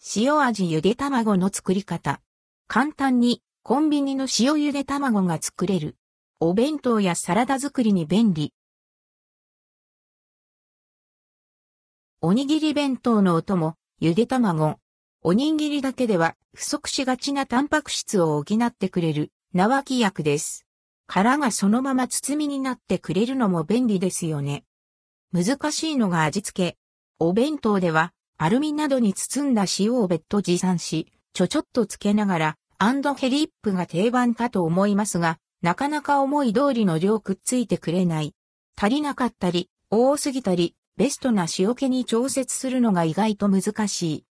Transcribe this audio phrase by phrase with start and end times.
[0.00, 2.20] 塩味ゆで卵の作り方。
[2.68, 5.96] 簡単にコンビニの塩ゆで卵が作れる。
[6.38, 8.54] お弁当やサラダ作りに便利。
[12.20, 14.78] おにぎり弁当のお供、ゆで卵。
[15.22, 20.64] おにぎりだけでは不足しがちなタンパク質を補ってくれる縄木薬です。
[21.08, 24.64] 殻がそのまま包みになってくれるのも便利ですよね。
[25.32, 26.78] 難しいのが味付け。
[27.18, 38.36] お弁当ではアルミなどに包んだ塩を別途持参し、ちょちょっとつけながら、アンドヘリップが定番かと思いますが、なかなか思い通りの量くっついてくれない。
[38.80, 44.24] 足りなかったり、多すぎたり、ベストな塩気に調節するのが意外と難しい。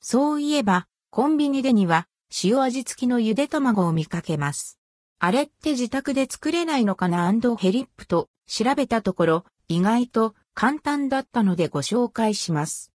[0.00, 2.08] そういえば、コンビニでには、
[2.42, 4.80] 塩味付きのゆで卵を見かけます。
[5.20, 7.26] あれって自宅で作れないのかな？
[7.26, 12.92] アンドヘリップと調べたところ、意外と簡単だったのでご紹介します。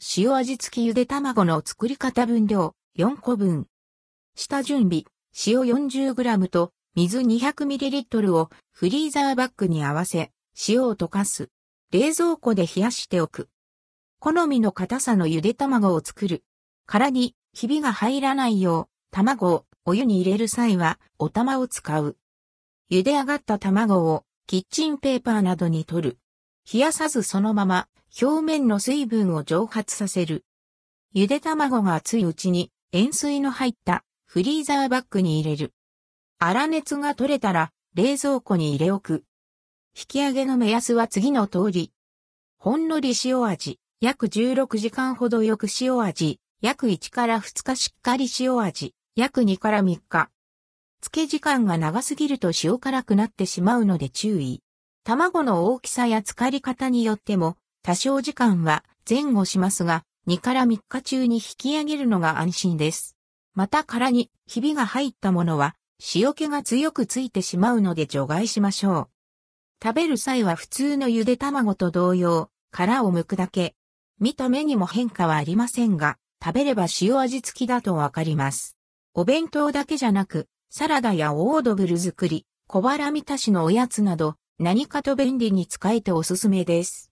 [0.00, 3.66] 塩味付きゆで卵の作り方分量4個分。
[4.36, 5.02] 下準備、
[5.44, 10.30] 塩 40g と水 200ml をフリーザーバッグに合わせ、
[10.68, 11.48] 塩を溶かす。
[11.90, 13.48] 冷蔵庫で冷やしておく。
[14.20, 16.44] 好みの硬さのゆで卵を作る。
[16.86, 22.16] 殻にひびが入らないよう、卵をお湯に入れる際はお玉を使う。
[22.88, 26.18] 茹で上がった卵をキッチンペーパーなどに取る。
[26.72, 27.88] 冷やさずそのまま
[28.20, 30.44] 表面の水分を蒸発させる。
[31.12, 35.74] ゆで卵が熱いうちに塩水の入ったフリーザーバッグに入れる。
[36.40, 39.24] 粗熱が取れたら冷蔵庫に入れ置く。
[39.96, 41.92] 引き上げの目安は次の通り。
[42.58, 50.30] ほんのり塩味、約16時間ほどよく塩味、約1から2日しっかり塩味、約2から3日。
[51.00, 54.62] 漬け時間が長すぎると塩辛くなってしまうので注意。
[55.04, 57.56] 卵の大きさや浸かり方によっても
[57.88, 63.16] 多少時間は前後しますが、2から3日中に引き上げるのが安心です。
[63.54, 65.74] また殻にひびが入ったものは
[66.14, 69.08] 塩気が強くついてしまうので除外しましょう。
[69.82, 73.74] 食べる際は普通のゆで卵と同様、殻を剥くだけ。
[74.20, 78.76] 見た目にも変化はありませんが、食べれば塩味付きだとわかります。
[79.14, 87.06] お弁当だけじゃなく、サラダやオードブル作り、小腹満たしのおやつなど、何かと便利に使えておすすめです。